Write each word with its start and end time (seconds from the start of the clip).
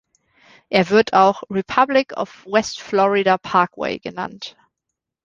Er 0.69 0.89
wird 0.89 1.13
auch 1.13 1.43
"Republic 1.51 2.17
of 2.17 2.43
West 2.47 2.81
Florida 2.81 3.37
Parkway" 3.37 3.99
genannt. 3.99 4.57